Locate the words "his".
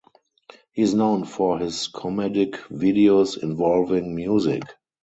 1.59-1.87